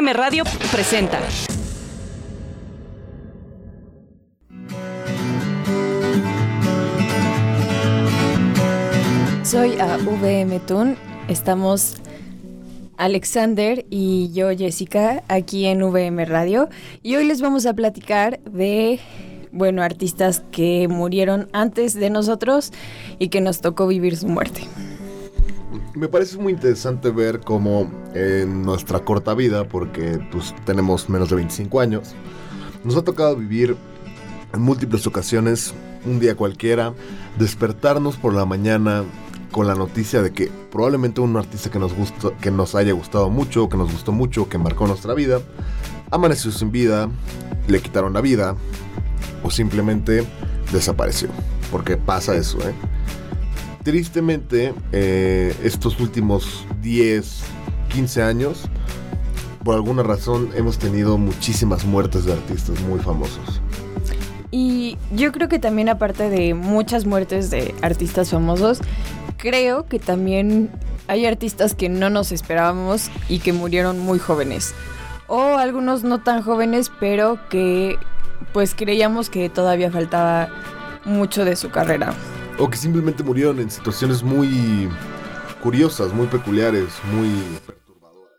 [0.00, 1.20] VM Radio presenta.
[9.44, 10.96] Soy a VM Tun.
[11.28, 11.96] Estamos
[12.96, 16.70] Alexander y yo, Jessica, aquí en VM Radio.
[17.02, 19.00] Y hoy les vamos a platicar de,
[19.52, 22.72] bueno, artistas que murieron antes de nosotros
[23.18, 24.62] y que nos tocó vivir su muerte.
[25.94, 31.36] Me parece muy interesante ver cómo en nuestra corta vida, porque pues tenemos menos de
[31.36, 32.14] 25 años,
[32.84, 33.76] nos ha tocado vivir
[34.52, 35.74] en múltiples ocasiones,
[36.06, 36.94] un día cualquiera,
[37.38, 39.04] despertarnos por la mañana
[39.50, 43.28] con la noticia de que probablemente un artista que nos, gusta, que nos haya gustado
[43.28, 45.40] mucho, que nos gustó mucho, que marcó nuestra vida,
[46.12, 47.10] amaneció sin vida,
[47.66, 48.54] le quitaron la vida
[49.42, 50.24] o simplemente
[50.72, 51.28] desapareció.
[51.72, 52.74] Porque pasa eso, ¿eh?
[53.82, 57.42] Tristemente, eh, estos últimos 10,
[57.94, 58.68] 15 años,
[59.64, 63.60] por alguna razón hemos tenido muchísimas muertes de artistas muy famosos.
[64.50, 68.80] Y yo creo que también aparte de muchas muertes de artistas famosos,
[69.38, 70.70] creo que también
[71.08, 74.74] hay artistas que no nos esperábamos y que murieron muy jóvenes.
[75.26, 77.96] O algunos no tan jóvenes, pero que
[78.52, 80.48] pues creíamos que todavía faltaba
[81.04, 82.14] mucho de su carrera.
[82.60, 84.88] O que simplemente murieron en situaciones muy
[85.62, 87.30] curiosas, muy peculiares, muy
[87.66, 88.34] perturbadoras.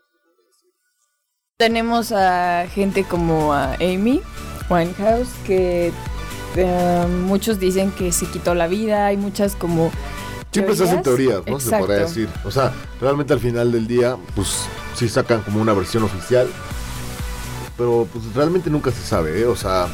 [1.58, 4.22] Tenemos a gente como a Amy
[4.70, 5.92] Winehouse, que
[6.54, 9.90] eh, muchos dicen que se quitó la vida, hay muchas como
[10.52, 11.58] Siempre se hacen teorías, ¿no?
[11.58, 12.28] Se podría decir.
[12.44, 16.46] O sea, realmente al final del día, pues sí sacan como una versión oficial.
[17.76, 19.46] Pero pues realmente nunca se sabe, ¿eh?
[19.46, 19.88] O sea,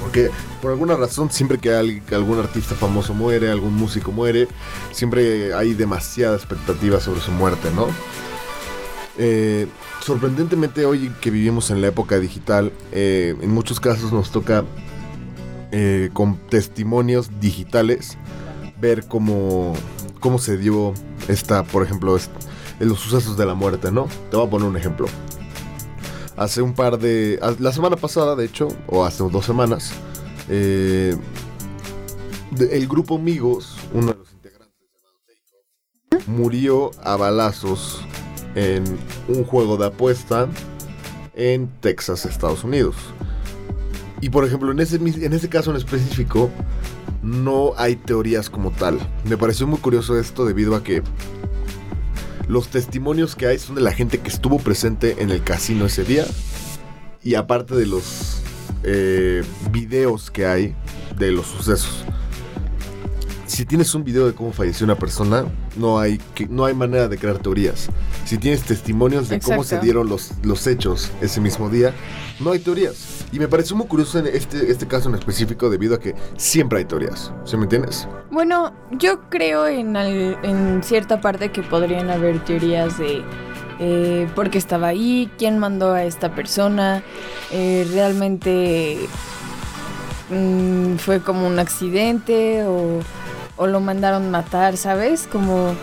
[0.00, 0.30] porque
[0.60, 4.48] por alguna razón, siempre que algún artista famoso muere, algún músico muere,
[4.92, 7.86] siempre hay demasiada expectativa sobre su muerte, ¿no?
[9.18, 9.66] Eh,
[10.00, 14.64] sorprendentemente hoy que vivimos en la época digital, eh, en muchos casos nos toca
[15.72, 18.16] eh, con testimonios digitales
[18.80, 19.74] ver cómo,
[20.20, 20.94] cómo se dio
[21.28, 22.18] esta, por ejemplo,
[22.78, 24.08] los sucesos de la muerte, ¿no?
[24.30, 25.06] Te voy a poner un ejemplo.
[26.36, 27.38] Hace un par de...
[27.58, 29.92] La semana pasada, de hecho, o hace dos semanas,
[30.50, 31.16] eh,
[32.58, 34.76] el grupo Amigos, uno de los integrantes
[36.26, 38.00] murió a balazos
[38.56, 38.84] en
[39.28, 40.48] un juego de apuesta
[41.34, 42.96] en Texas, Estados Unidos.
[44.20, 46.50] Y por ejemplo, en ese, en ese caso en específico,
[47.22, 48.98] no hay teorías como tal.
[49.24, 51.02] Me pareció muy curioso esto debido a que
[52.48, 56.02] los testimonios que hay son de la gente que estuvo presente en el casino ese
[56.02, 56.26] día.
[57.22, 58.42] Y aparte de los
[58.82, 60.74] eh, videos que hay
[61.16, 62.04] de los sucesos.
[63.46, 65.44] Si tienes un video de cómo falleció una persona,
[65.76, 67.88] no hay, que, no hay manera de crear teorías.
[68.24, 71.92] Si tienes testimonios de cómo se dieron los, los hechos ese mismo día,
[72.38, 73.26] no hay teorías.
[73.32, 76.78] Y me pareció muy curioso en este, este caso en específico debido a que siempre
[76.78, 77.32] hay teorías.
[77.44, 78.06] ¿Sí me entiendes?
[78.30, 83.24] Bueno, yo creo en, en cierta parte que podrían haber teorías de
[83.80, 87.02] eh, por qué estaba ahí, quién mandó a esta persona,
[87.50, 88.98] eh, realmente
[90.30, 95.26] mm, fue como un accidente o lo mandaron matar, ¿sabes?
[95.30, 95.74] Como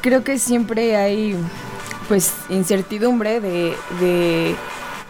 [0.00, 1.36] creo que siempre hay
[2.08, 4.54] pues incertidumbre de, de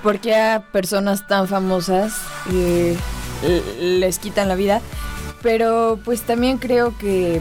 [0.02, 2.14] por qué a personas tan famosas
[2.50, 2.96] eh,
[3.78, 4.80] les quitan la vida,
[5.42, 7.40] pero pues también creo que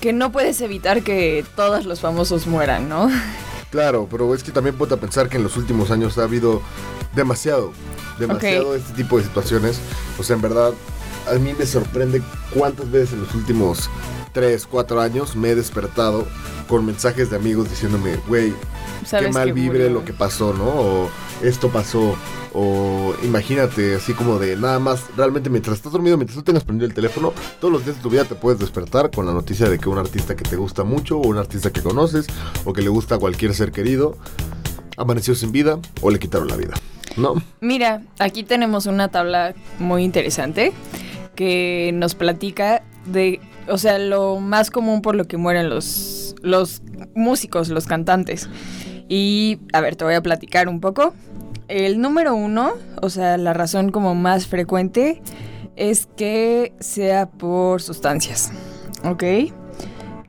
[0.00, 3.10] que no puedes evitar que todos los famosos mueran, ¿no?
[3.70, 6.60] Claro, pero es que también puedo pensar que en los últimos años ha habido
[7.14, 7.72] demasiado,
[8.18, 9.78] demasiado este tipo de situaciones.
[10.18, 10.72] O sea, en verdad,
[11.28, 12.20] a mí me sorprende
[12.52, 13.88] cuántas veces en los últimos
[14.32, 16.26] 3, 4 años me he despertado
[16.68, 18.52] con mensajes de amigos diciéndome, güey,
[19.08, 20.64] qué mal vibre lo que pasó, ¿no?
[20.64, 21.10] O
[21.42, 22.16] esto pasó.
[22.52, 26.88] O imagínate, así como de nada más, realmente mientras estás dormido, mientras tú tengas prendido
[26.88, 29.78] el teléfono, todos los días de tu vida te puedes despertar con la noticia de
[29.78, 32.26] que un artista que te gusta mucho, o un artista que conoces,
[32.64, 34.16] o que le gusta a cualquier ser querido,
[34.96, 36.74] amaneció sin vida o le quitaron la vida,
[37.16, 37.34] ¿no?
[37.60, 40.72] Mira, aquí tenemos una tabla muy interesante
[41.36, 46.82] que nos platica de, o sea, lo más común por lo que mueren los los
[47.14, 48.48] músicos, los cantantes.
[49.08, 51.14] Y a ver, te voy a platicar un poco.
[51.70, 55.22] El número uno, o sea, la razón como más frecuente
[55.76, 58.50] es que sea por sustancias.
[59.04, 59.22] ¿Ok?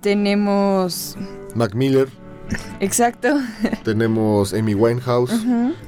[0.01, 1.17] Tenemos...
[1.55, 2.09] Mac Miller.
[2.79, 3.39] Exacto.
[3.83, 5.33] Tenemos Amy Winehouse.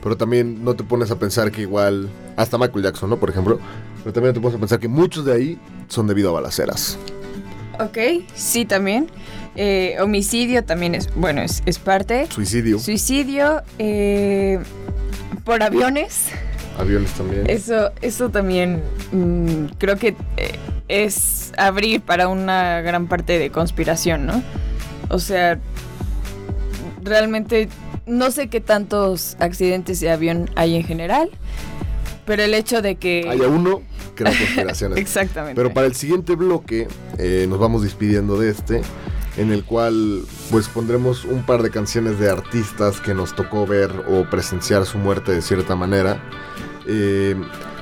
[0.02, 2.10] Pero también no te pones a pensar que igual...
[2.36, 3.20] Hasta Michael Jackson, ¿no?
[3.20, 3.60] Por ejemplo.
[4.04, 6.98] Pero también te pones a pensar que muchos de ahí son debido a balaceras.
[7.80, 9.08] Ok, sí, también.
[9.56, 12.28] Eh, homicidio también es, bueno, es, parte.
[12.32, 12.80] Suicidio.
[12.80, 14.60] Suicidio eh,
[15.44, 16.28] por aviones.
[16.78, 17.50] Aviones también.
[17.50, 18.82] Eso, eso también
[19.12, 20.58] mm, creo que eh,
[20.88, 24.42] es abrir para una gran parte de conspiración, ¿no?
[25.10, 25.60] O sea,
[27.04, 27.70] realmente
[28.06, 31.30] no sé qué tantos accidentes de avión hay en general,
[32.26, 33.28] pero el hecho de que...
[33.30, 33.82] Haya uno,
[34.16, 34.98] crea conspiraciones.
[35.00, 35.56] Exactamente.
[35.56, 36.88] Pero para el siguiente bloque,
[37.48, 38.82] nos vamos despidiendo de este
[39.38, 43.92] en el cual pues pondremos un par de canciones de artistas que nos tocó ver
[44.08, 46.22] o presenciar su muerte de cierta manera.
[46.86, 47.36] Eh,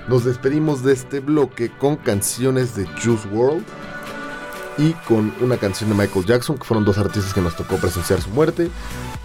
[0.07, 3.63] nos despedimos de este bloque con canciones de Juice World
[4.77, 8.21] y con una canción de Michael Jackson, que fueron dos artistas que nos tocó presenciar
[8.21, 8.69] su muerte.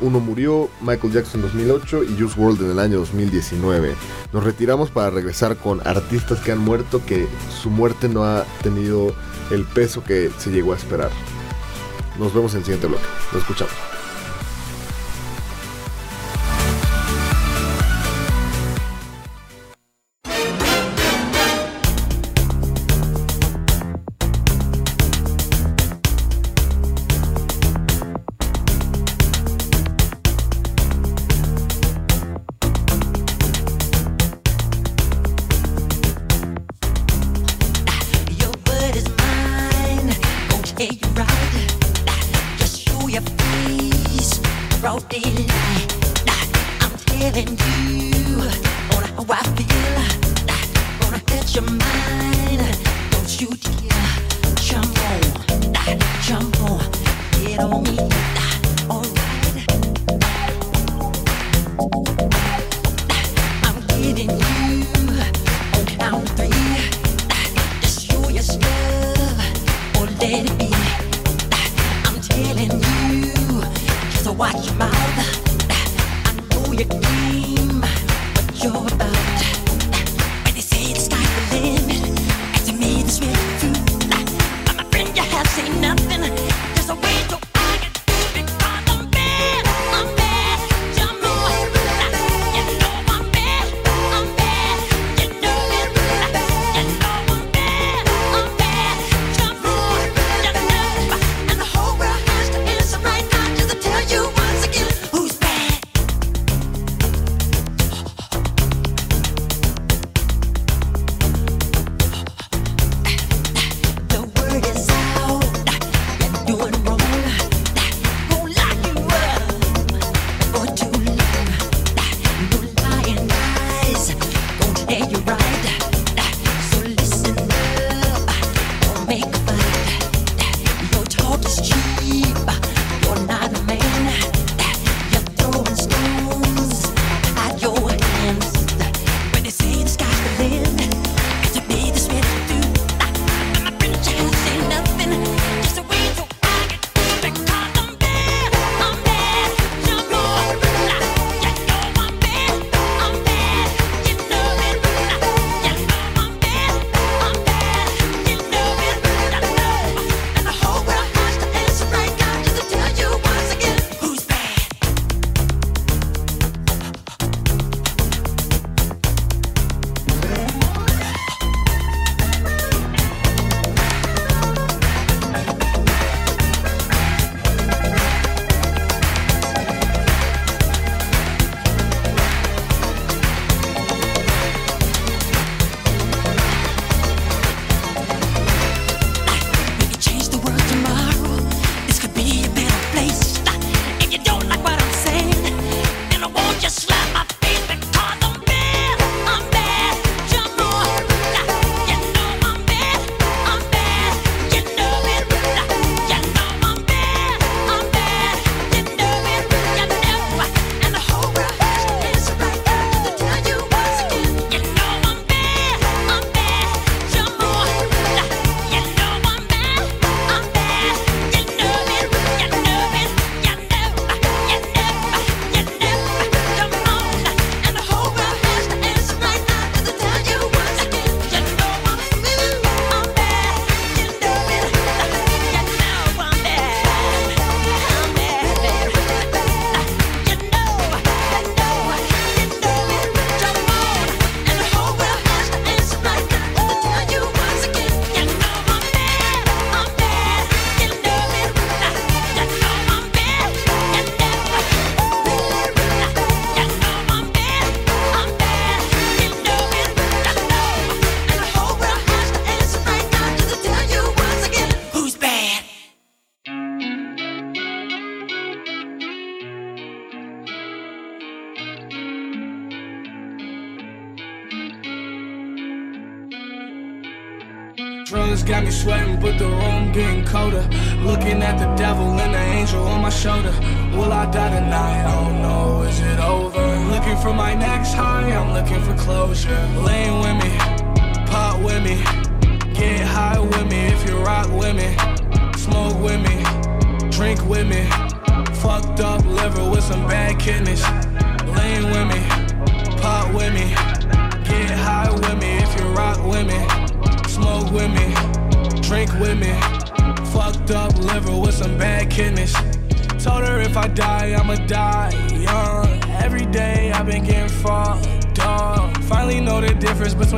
[0.01, 3.95] Uno murió, Michael Jackson en 2008 y Juice World en el año 2019.
[4.33, 7.27] Nos retiramos para regresar con artistas que han muerto, que
[7.63, 9.15] su muerte no ha tenido
[9.51, 11.11] el peso que se llegó a esperar.
[12.19, 13.05] Nos vemos en el siguiente bloque.
[13.33, 13.96] Lo escuchamos.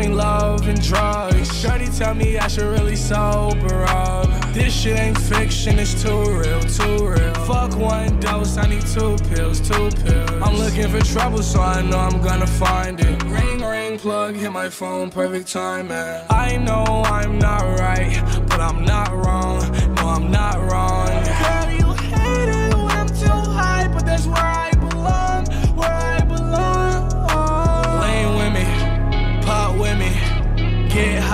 [0.09, 1.61] Between love and drugs.
[1.61, 4.27] Shorty tell me I should really sober up.
[4.53, 7.35] This shit ain't fiction, it's too real, too real.
[7.47, 10.31] Fuck one dose, I need two pills, two pills.
[10.43, 13.23] I'm looking for trouble, so I know I'm gonna find it.
[13.25, 16.25] Ring, ring, plug, hit my phone, perfect timing.
[16.31, 19.61] I know I'm not right, but I'm not wrong.
[19.95, 21.07] No, I'm not wrong.
[21.07, 24.78] Girl, you hate it when I'm too high, but that's where I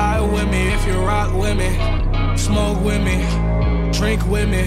[0.05, 1.71] high with me if you rock with me.
[2.37, 3.19] Smoke with me,
[3.99, 4.65] drink with me.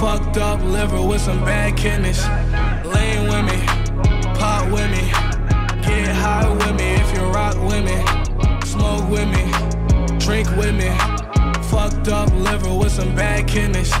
[0.00, 2.22] Fucked up liver with some bad kidneys.
[2.94, 3.58] Lane with me,
[4.40, 5.04] pop with me.
[5.86, 7.98] Get high with me if you rock with me.
[8.74, 9.44] Smoke with me,
[10.26, 10.90] drink with me.
[11.72, 13.92] Fucked up liver with some bad kidneys.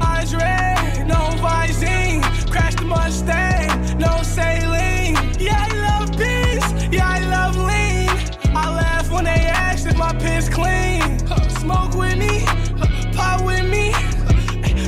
[0.00, 2.22] Eyes red, no Visine.
[2.52, 5.16] Crash the Mustang, no saline.
[5.38, 5.67] Yeah,
[10.50, 11.18] clean.
[11.60, 12.44] Smoke with me,
[13.12, 13.92] pop with me.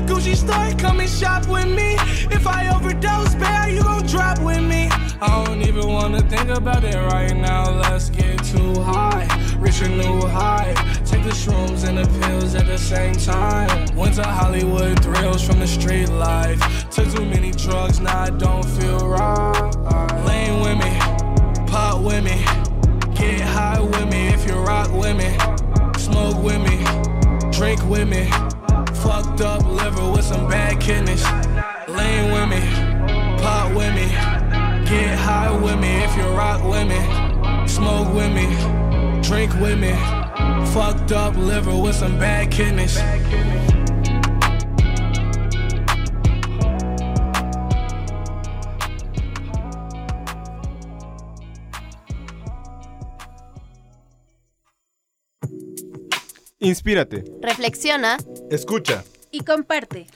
[0.07, 1.97] Gucci store, come and shop with me.
[2.31, 4.89] If I overdose, babe, you gon' drop with me.
[5.23, 7.71] I don't even wanna think about it right now.
[7.71, 10.73] Let's get too high, reach a new high.
[11.05, 13.69] Take the shrooms and the pills at the same time.
[13.97, 16.61] Went to Hollywood thrills from the street life.
[16.91, 19.71] Took too many drugs, now I don't feel right.
[20.25, 20.93] Lane with me,
[21.67, 22.45] pop with me,
[23.21, 25.51] get high with me if you rock with me
[26.11, 26.77] smoke with me,
[27.53, 28.25] drink with me.
[29.03, 31.25] Fucked up liver with some bad kidneys.
[31.89, 32.63] Lane with me,
[33.43, 34.09] pop with me.
[34.89, 37.67] Get high with me if you rock with me.
[37.67, 38.49] Smoke with me,
[39.23, 39.95] drink with me.
[40.73, 42.99] Fucked up liver with some bad kidneys.
[56.61, 57.25] Inspírate.
[57.41, 58.19] Reflexiona.
[58.51, 59.03] Escucha.
[59.31, 60.07] Y comparte.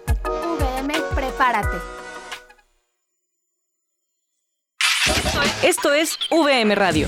[0.60, 1.78] VM, prepárate.
[5.64, 7.08] Esto es VM Radio.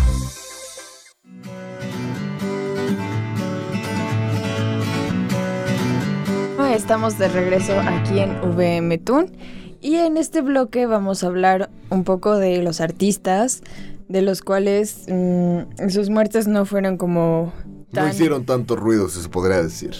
[6.91, 9.31] Estamos de regreso aquí en VM Tune
[9.79, 13.63] y en este bloque vamos a hablar un poco de los artistas,
[14.09, 17.53] de los cuales mm, sus muertes no fueron como...
[17.93, 19.93] no hicieron tanto ruido, se podría decir.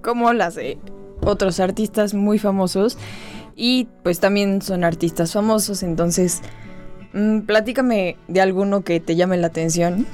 [0.00, 0.78] Como las de
[1.20, 2.96] otros artistas muy famosos
[3.54, 6.40] y pues también son artistas famosos, entonces
[7.12, 10.06] mm, platícame de alguno que te llame la atención.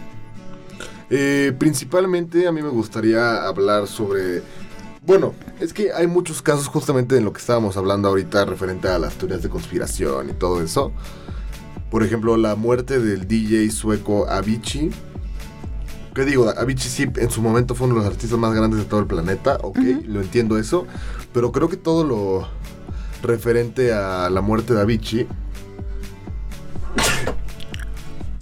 [1.11, 4.43] Eh, principalmente a mí me gustaría hablar sobre
[5.07, 8.99] bueno, es que hay muchos casos justamente en lo que estábamos hablando ahorita referente a
[8.99, 10.93] las teorías de conspiración y todo eso.
[11.91, 14.91] Por ejemplo, la muerte del DJ sueco Avicii.
[16.15, 16.51] ¿Qué digo?
[16.51, 19.07] Avicii sí en su momento fue uno de los artistas más grandes de todo el
[19.07, 20.87] planeta, ok, lo entiendo eso.
[21.33, 22.49] Pero creo que todo lo
[23.23, 25.27] referente a la muerte de Avicii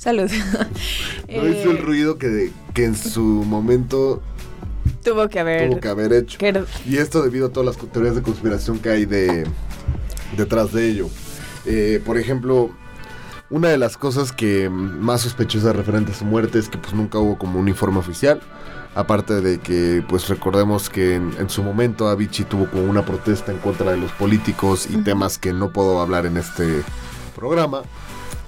[0.05, 0.31] Salud.
[1.29, 4.23] no hizo el eh, ruido que, que en su momento
[5.05, 5.71] Tuvo que haber.
[5.71, 6.39] Tuvo que haber hecho.
[6.87, 9.47] Y esto debido a todas las teorías de conspiración que hay de
[10.37, 11.09] detrás de ello.
[11.67, 12.71] Eh, por ejemplo,
[13.51, 17.19] una de las cosas que más sospechosas referente a su muerte es que pues nunca
[17.19, 18.41] hubo como un informe oficial.
[18.95, 23.59] Aparte de que, pues recordemos que en, su momento Avicii tuvo como una protesta en
[23.59, 26.83] contra de los políticos y temas que no puedo hablar en este
[27.35, 27.83] programa.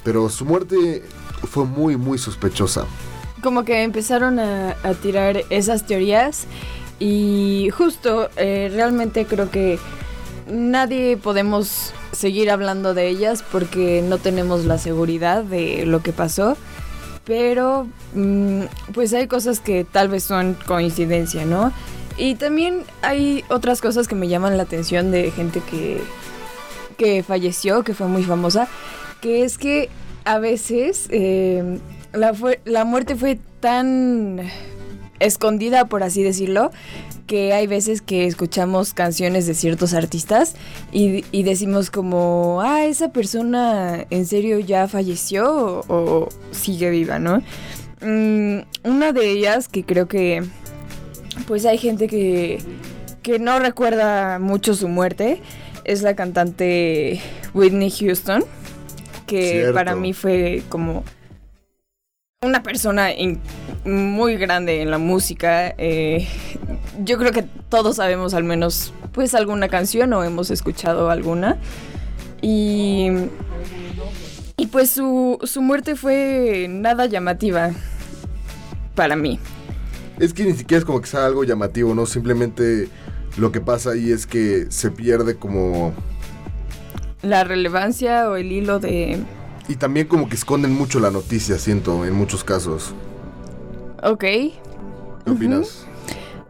[0.04, 1.02] Pero su muerte
[1.50, 2.84] fue muy, muy sospechosa.
[3.43, 6.47] Como que empezaron a, tirar esas teorías
[6.99, 9.78] y justo, eh, realmente creo que
[10.49, 16.57] nadie podemos seguir hablando de ellas porque no tenemos la seguridad de lo que pasó.
[17.25, 18.62] Pero mm,
[18.95, 21.73] pues hay cosas que tal vez son coincidencia, ¿no?
[22.16, 26.00] Y también hay otras cosas que me llaman la atención de gente que,
[26.97, 28.69] que falleció, que fue muy famosa,
[29.21, 29.90] que es que
[30.25, 31.78] a veces eh,
[32.12, 32.34] la,
[32.64, 34.40] la muerte fue tan
[35.18, 36.70] escondida, por así decirlo,
[37.26, 40.54] que hay veces que escuchamos canciones de ciertos artistas
[40.92, 47.42] y, decimos como, ah, esa persona en serio ya falleció o, sigue viva, ¿no?
[48.00, 50.44] Mm, una de ellas que creo que
[51.46, 52.60] pues hay gente que,
[53.22, 55.40] que no recuerda mucho su muerte
[55.84, 57.20] es la cantante
[57.54, 58.44] Whitney Houston,
[59.26, 61.04] que para mí fue como
[62.47, 63.09] una persona
[63.85, 65.75] muy grande en la música.
[65.78, 66.26] Eh,
[67.04, 71.59] yo creo que todos sabemos al menos pues alguna canción o hemos escuchado alguna.
[72.41, 73.09] Y,
[74.56, 77.73] y pues su, su muerte fue nada llamativa
[78.95, 79.39] para mí.
[80.19, 82.06] Es que ni siquiera es como que sea algo llamativo, ¿no?
[82.06, 82.89] Simplemente
[83.37, 85.93] lo que pasa ahí es que se pierde como...
[87.23, 89.19] La relevancia o el hilo de,
[89.69, 92.95] y también como que esconden mucho la noticia, siento, en muchos casos.
[94.02, 94.21] Ok.
[94.21, 94.52] ¿Qué
[95.26, 95.87] opinas?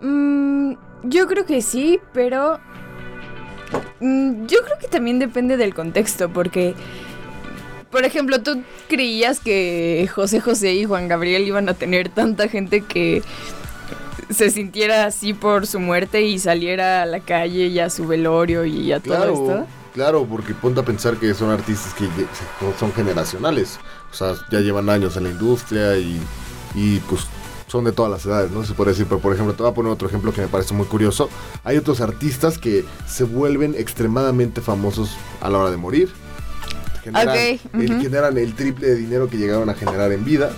[0.00, 0.74] Mm,
[1.04, 2.58] yo creo que sí, pero...
[4.00, 6.74] Mm, yo creo que también depende del contexto, porque...
[7.90, 12.82] Por ejemplo, ¿tú creías que José José y Juan Gabriel iban a tener tanta gente
[12.82, 13.22] que
[14.28, 18.64] se sintiera así por su muerte y saliera a la calle y a su velorio
[18.64, 19.66] y a todo esto?
[19.96, 22.06] Claro, porque ponte a pensar que son artistas que
[22.78, 23.78] son generacionales.
[24.12, 26.20] O sea, ya llevan años en la industria y,
[26.74, 27.22] y pues
[27.66, 28.62] son de todas las edades, ¿no?
[28.62, 30.74] Se puede decir, pero por ejemplo, te voy a poner otro ejemplo que me parece
[30.74, 31.30] muy curioso.
[31.64, 36.12] Hay otros artistas que se vuelven extremadamente famosos a la hora de morir.
[38.02, 40.50] generan el triple de dinero que llegaron a generar en vida.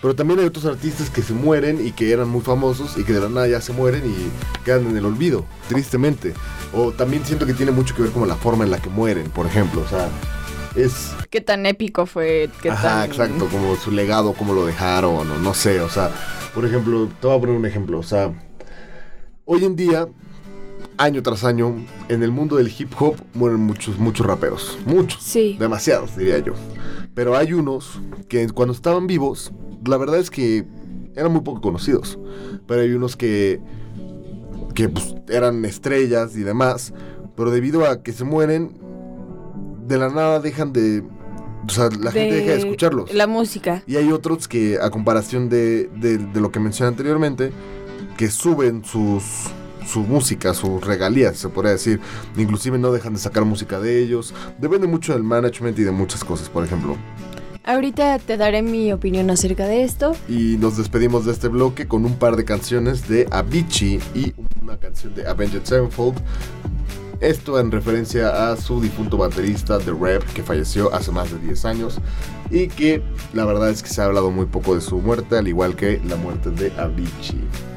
[0.00, 3.12] Pero también hay otros artistas que se mueren y que eran muy famosos y que
[3.12, 6.32] de la nada ya se mueren y quedan en el olvido, tristemente.
[6.72, 9.30] O también siento que tiene mucho que ver con la forma en la que mueren,
[9.30, 9.82] por ejemplo.
[9.82, 10.08] O sea,
[10.74, 11.12] es...
[11.28, 12.48] ¿Qué tan épico fue?
[12.62, 15.80] ¿Qué Ajá, exacto, como su legado, cómo lo dejaron, o no sé.
[15.82, 16.10] O sea,
[16.54, 17.98] por ejemplo, te voy a poner un ejemplo.
[17.98, 18.32] O sea,
[19.44, 20.08] hoy en día
[21.00, 21.74] año tras año,
[22.08, 24.78] en el mundo del hip hop mueren muchos, muchos raperos.
[24.86, 25.22] Muchos.
[25.22, 25.56] Sí.
[25.58, 26.52] Demasiados, diría yo.
[27.14, 29.52] Pero hay unos que cuando estaban vivos
[29.86, 30.64] la verdad es que
[31.14, 32.18] eran muy poco conocidos.
[32.66, 33.60] Pero hay unos que,
[34.74, 36.92] que pues, eran estrellas y demás.
[37.36, 38.76] Pero debido a que se mueren,
[39.86, 41.02] de la nada dejan de...
[41.66, 43.12] O sea, la gente deja de escucharlos.
[43.12, 43.82] La música.
[43.86, 47.52] Y hay otros que, a comparación de, de, de lo que mencioné anteriormente,
[48.16, 49.50] que suben sus,
[49.90, 52.00] su música, sus regalías, se podría decir.
[52.36, 54.34] Inclusive no dejan de sacar música de ellos.
[54.58, 56.96] Depende mucho del management y de muchas cosas, por ejemplo.
[57.64, 60.16] Ahorita te daré mi opinión acerca de esto.
[60.28, 64.78] Y nos despedimos de este bloque con un par de canciones de Avicii y una
[64.78, 66.18] canción de Avenged Sevenfold.
[67.20, 71.64] Esto en referencia a su difunto baterista The Rap que falleció hace más de 10
[71.66, 71.98] años
[72.50, 73.02] y que
[73.34, 76.00] la verdad es que se ha hablado muy poco de su muerte, al igual que
[76.06, 77.69] la muerte de Avicii.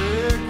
[0.00, 0.49] cigarette.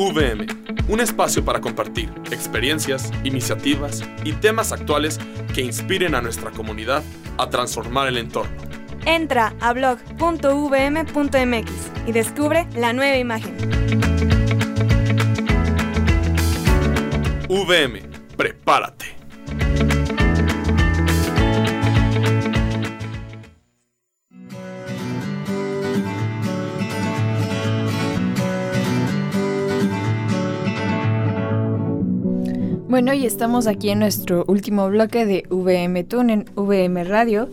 [0.00, 0.46] VM,
[0.88, 5.20] un espacio para compartir experiencias, iniciativas y temas actuales
[5.54, 7.02] que inspiren a nuestra comunidad
[7.36, 8.56] a transformar el entorno.
[9.04, 11.70] Entra a blog.vm.mx
[12.06, 13.54] y descubre la nueva imagen.
[17.50, 18.09] VM,
[33.10, 37.48] Bueno, y estamos aquí en nuestro último bloque de VM Tune en VM Radio.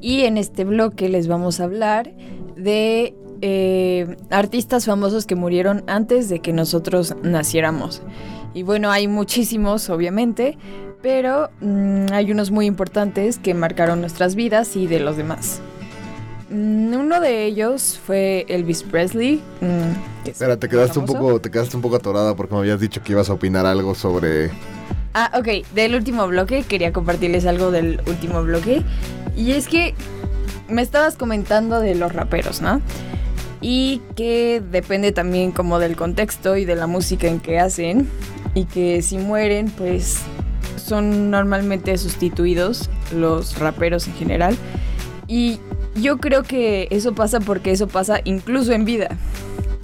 [0.00, 2.10] Y en este bloque les vamos a hablar
[2.56, 8.00] de eh, artistas famosos que murieron antes de que nosotros naciéramos.
[8.54, 10.56] Y bueno, hay muchísimos, obviamente,
[11.02, 15.60] pero mmm, hay unos muy importantes que marcaron nuestras vidas y de los demás.
[16.48, 19.42] Mm, uno de ellos fue Elvis Presley.
[19.60, 23.02] Mm, Espera, te quedaste un poco, te quedaste un poco atorada porque me habías dicho
[23.02, 24.50] que ibas a opinar algo sobre.
[25.14, 25.64] Ah, ok.
[25.74, 28.82] Del último bloque quería compartirles algo del último bloque
[29.36, 29.94] y es que
[30.68, 32.80] me estabas comentando de los raperos, ¿no?
[33.60, 38.08] Y que depende también como del contexto y de la música en que hacen
[38.54, 40.18] y que si mueren, pues
[40.76, 44.56] son normalmente sustituidos los raperos en general.
[45.28, 45.60] Y
[45.94, 49.16] yo creo que eso pasa porque eso pasa incluso en vida.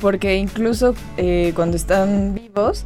[0.01, 2.85] Porque incluso eh, cuando están vivos,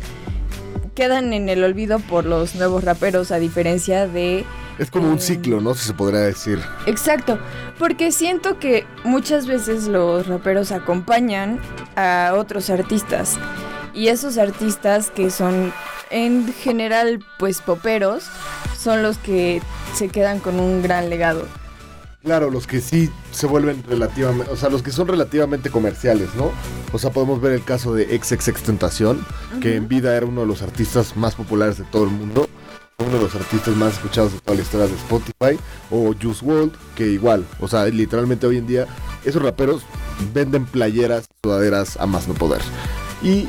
[0.94, 4.44] quedan en el olvido por los nuevos raperos, a diferencia de...
[4.78, 5.74] Es como un ciclo, ¿no?
[5.74, 6.61] Si se podría decir.
[6.87, 7.38] Exacto,
[7.78, 11.61] porque siento que muchas veces los raperos acompañan
[11.96, 13.38] a otros artistas.
[13.92, 15.72] Y esos artistas que son
[16.11, 18.24] en general pues poperos,
[18.78, 19.62] son los que
[19.94, 21.46] se quedan con un gran legado.
[22.25, 26.53] Claro, los que sí se vuelven relativamente, o sea, los que son relativamente comerciales, ¿no?
[26.93, 29.61] O sea, podemos ver el caso de XXX Tentación, uh -huh.
[29.61, 32.49] que en vida era uno de los artistas más populares de todo el mundo,
[32.99, 36.73] uno de los artistas más escuchados de toda la historia de Spotify, o Juice WRLD,
[36.97, 38.87] que igual, o sea, literalmente hoy en día
[39.27, 39.83] esos raperos
[40.33, 42.63] venden playeras, sudaderas a más no poder.
[43.23, 43.49] Y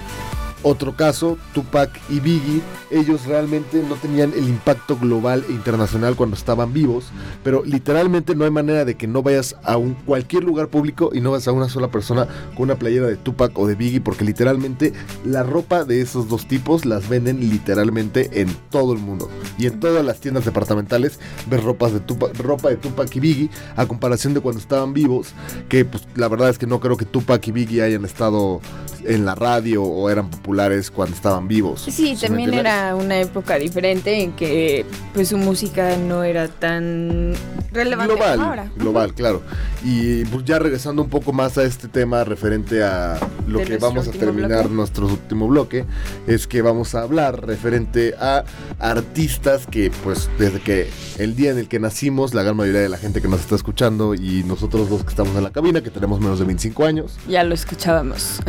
[0.65, 6.35] otro caso, Tupac y Biggie, ellos realmente no tenían el impacto global e internacional cuando
[6.35, 7.11] estaban vivos,
[7.43, 11.21] pero literalmente no hay manera de que no vayas a un cualquier lugar público y
[11.21, 14.25] no vas a una sola persona con una playera de Tupac o de Biggie, porque
[14.25, 14.91] literalmente
[15.23, 19.29] la ropa de esos dos tipos las venden literalmente en todo el mundo.
[19.59, 23.49] Y en todas las tiendas departamentales ves ropas de Tupac, ropa de Tupac y Biggie,
[23.75, 25.27] a comparación de cuando estaban vivos,
[25.69, 28.61] que pues la verdad es que no creo que Tupac y Biggie hayan estado
[29.03, 30.54] en la radio o eran populares
[30.93, 31.81] cuando estaban vivos.
[31.89, 37.33] Sí, también era una época diferente en que pues su música no era tan
[37.71, 38.71] relevante global, como ahora.
[38.75, 39.41] Global, claro.
[39.83, 43.77] Y pues ya regresando un poco más a este tema referente a lo De que
[43.77, 44.75] vamos a terminar bloque.
[44.75, 45.85] nuestro último bloque,
[46.27, 48.43] es que vamos a hablar referente a
[48.79, 52.89] artistas que pues desde que el día en el que nacimos, la gran mayoría de
[52.89, 55.89] la gente que nos está escuchando y nosotros dos que estamos en la cabina, que
[55.89, 58.39] tenemos menos de 25 años, Ya lo escuchábamos.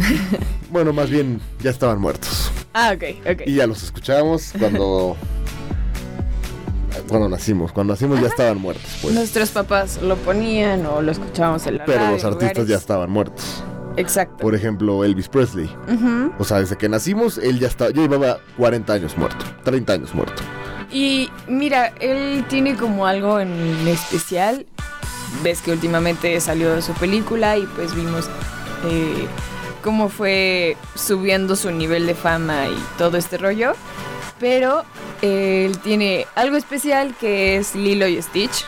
[0.70, 2.50] bueno, más bien ya estaban muertos.
[2.74, 3.42] ah, ok, ok.
[3.46, 5.16] Y ya los escuchábamos cuando...
[7.08, 9.14] Cuando nacimos, cuando nacimos ya estaban muertos, pues.
[9.14, 12.68] Nuestros papás lo ponían o lo escuchábamos en la Pero radio, los artistas lugares.
[12.68, 13.62] ya estaban muertos.
[13.96, 14.36] Exacto.
[14.38, 15.70] Por ejemplo, Elvis Presley.
[16.38, 20.14] O sea, desde que nacimos, él ya está, ya llevaba 40 años muerto, 30 años
[20.14, 20.42] muerto.
[20.90, 23.52] Y mira, él tiene como algo en
[23.86, 24.66] especial.
[25.44, 28.28] Ves que últimamente salió su película y pues vimos
[28.86, 29.26] eh,
[29.86, 33.74] cómo fue subiendo su nivel de fama y todo este rollo.
[34.40, 34.84] Pero
[35.22, 38.64] eh, él tiene algo especial que es Lilo y Stitch,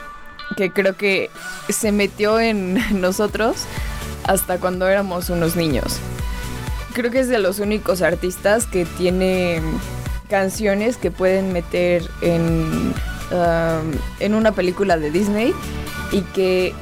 [0.56, 1.28] que creo que
[1.70, 3.64] se metió en nosotros
[4.28, 5.98] hasta cuando éramos unos niños.
[6.92, 9.60] Creo que es de los únicos artistas que tiene
[10.28, 12.94] canciones que pueden meter en,
[13.32, 13.90] um,
[14.20, 15.52] en una película de Disney
[16.12, 16.74] y que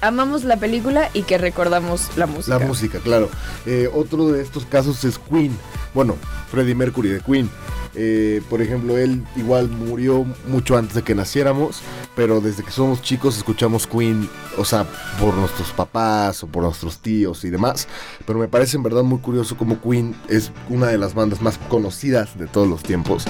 [0.00, 2.58] amamos la película y que recordamos la música.
[2.58, 3.28] La música, claro.
[3.66, 5.56] Eh, otro de estos casos es Queen.
[5.94, 6.16] Bueno,
[6.50, 7.50] Freddie Mercury de Queen.
[7.94, 11.80] Eh, por ejemplo, él igual murió mucho antes de que naciéramos,
[12.14, 14.86] pero desde que somos chicos escuchamos Queen, o sea,
[15.18, 17.88] por nuestros papás o por nuestros tíos y demás.
[18.26, 21.58] Pero me parece en verdad muy curioso como Queen es una de las bandas más
[21.68, 23.24] conocidas de todos los tiempos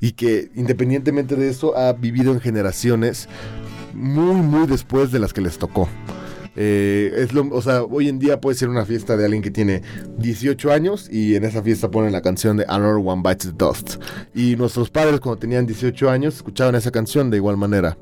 [0.00, 3.28] y que independientemente de eso ha vivido en generaciones
[3.92, 5.88] muy, muy después de las que les tocó.
[6.56, 9.50] Eh, es lo, o sea, hoy en día puede ser una fiesta de alguien que
[9.50, 9.82] tiene
[10.18, 13.96] 18 años y en esa fiesta ponen la canción de Another One Bites the Dust.
[14.34, 17.96] Y nuestros padres cuando tenían 18 años escuchaban esa canción de igual manera.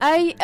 [0.00, 0.34] Hay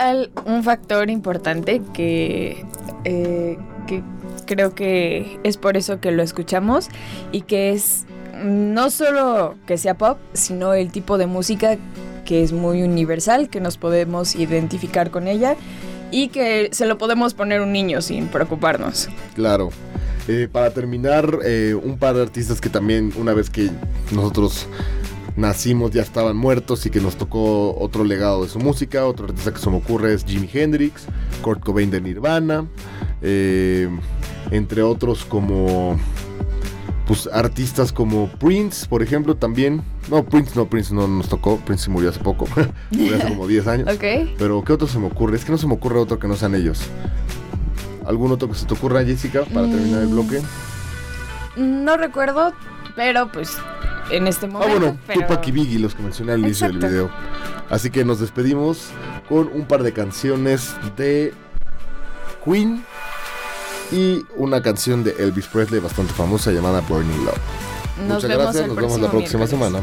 [0.47, 2.65] un factor importante que,
[3.05, 4.03] eh, que
[4.47, 6.89] creo que es por eso que lo escuchamos
[7.33, 8.07] y que es
[8.43, 11.77] no solo que sea pop, sino el tipo de música
[12.25, 15.57] que es muy universal, que nos podemos identificar con ella
[16.11, 19.09] y que se lo podemos poner un niño sin preocuparnos.
[19.35, 19.71] Claro.
[20.29, 23.71] Eh, para terminar, eh, un par de artistas que también una vez que
[24.13, 24.67] nosotros
[25.39, 29.07] nacimos ya estaban muertos y que nos tocó otro legado de su música.
[29.07, 31.07] Otro artista que se me ocurre es Jimi Hendrix,
[31.43, 32.67] Kurt Cobain de Nirvana,
[33.23, 33.89] eh,
[34.51, 35.99] entre otros como
[37.09, 39.83] pues artistas como Prince, por ejemplo, también.
[40.11, 41.57] No, Prince no, Prince no nos tocó.
[41.57, 42.47] Prince murió hace poco.
[42.91, 43.89] murió hace como 10 años.
[43.89, 44.05] Ok.
[44.37, 45.37] Pero ¿qué otro se me ocurre?
[45.37, 46.83] Es que no se me ocurre otro que no sean ellos.
[48.07, 50.43] ¿Algún otro que se te ocurra, Jessica, para terminar el bloque?
[51.57, 52.53] No recuerdo,
[52.95, 53.57] pero pues
[54.11, 54.79] en este Ah, momento.
[54.79, 55.21] bueno, pero...
[55.23, 57.11] Tupac y Biggie, los que mencioné al inicio del video.
[57.71, 58.91] Así que nos despedimos
[59.31, 61.33] con un par de canciones de
[62.45, 62.85] Queen
[63.91, 67.39] y una canción de Elvis Presley bastante famosa llamada Burning Love.
[68.07, 69.51] Nos Muchas gracias, nos vemos la próxima miércoles.
[69.51, 69.83] semana.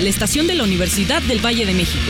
[0.00, 2.04] la estación de la Universidad del Valle de México.